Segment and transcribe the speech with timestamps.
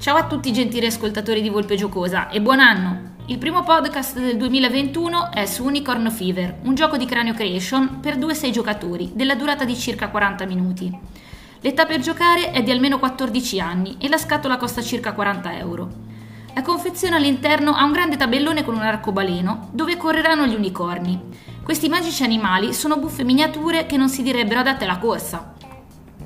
[0.00, 3.16] Ciao a tutti gentili ascoltatori di Volpe Giocosa e buon anno!
[3.26, 8.16] Il primo podcast del 2021 è su Unicorn Fever, un gioco di Cranio Creation per
[8.16, 10.90] 2-6 giocatori, della durata di circa 40 minuti.
[11.60, 15.90] L'età per giocare è di almeno 14 anni e la scatola costa circa 40 euro.
[16.54, 21.20] La confezione all'interno ha un grande tabellone con un arcobaleno dove correranno gli unicorni.
[21.62, 25.56] Questi magici animali sono buffe miniature che non si direbbero adatte alla corsa.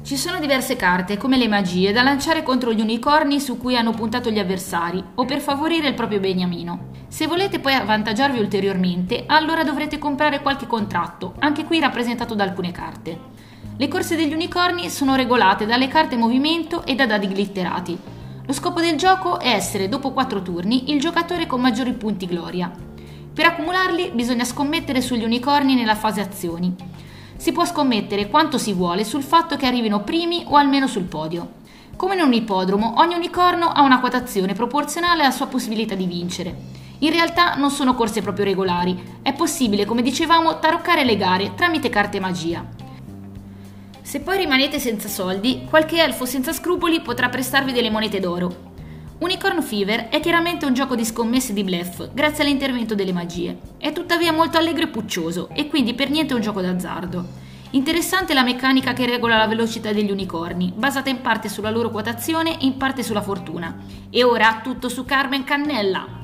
[0.04, 3.92] Ci sono diverse carte, come le magie, da lanciare contro gli unicorni su cui hanno
[3.92, 6.90] puntato gli avversari o per favorire il proprio beniamino.
[7.08, 12.70] Se volete poi avvantaggiarvi ulteriormente, allora dovrete comprare qualche contratto, anche qui rappresentato da alcune
[12.70, 13.18] carte.
[13.78, 17.98] Le corse degli unicorni sono regolate dalle carte movimento e da dadi glitterati.
[18.44, 22.70] Lo scopo del gioco è essere, dopo 4 turni, il giocatore con maggiori punti gloria.
[23.32, 26.92] Per accumularli bisogna scommettere sugli unicorni nella fase azioni
[27.44, 31.56] si può scommettere quanto si vuole sul fatto che arrivino primi o almeno sul podio.
[31.94, 36.56] Come in un ippodromo, ogni unicorno ha una quotazione proporzionale alla sua possibilità di vincere.
[37.00, 41.90] In realtà non sono corse proprio regolari, è possibile, come dicevamo, taroccare le gare tramite
[41.90, 42.66] carte magia.
[44.00, 48.72] Se poi rimanete senza soldi, qualche elfo senza scrupoli potrà prestarvi delle monete d'oro.
[49.18, 53.56] Unicorn Fever è chiaramente un gioco di scommesse di bluff, grazie all'intervento delle magie.
[53.78, 57.24] È tuttavia molto allegro e puccioso, e quindi per niente un gioco d'azzardo.
[57.70, 62.60] Interessante la meccanica che regola la velocità degli unicorni, basata in parte sulla loro quotazione
[62.60, 63.76] e in parte sulla fortuna.
[64.10, 66.23] E ora tutto su Carmen Cannella.